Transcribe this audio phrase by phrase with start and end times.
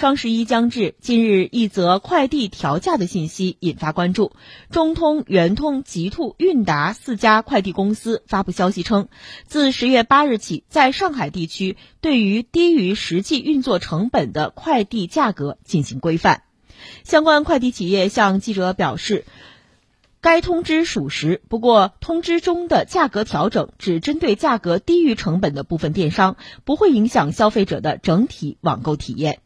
[0.00, 4.32] 双十一将至，近日一则快递调价的信息引发关注。
[4.70, 9.08] 中通、圆通、极兔、韵达四家快递公司发布消息称，
[9.44, 16.44] 自十月八日起，在上海地区对于低于实际运作成本的快递价格进行规范。
[17.04, 19.26] 相关快递企业向记者表示，
[20.22, 29.40] 该通知属实，不过通知中的价格调整只针对价格低于成本的部分电商，不会影响消费者的整体网购体验。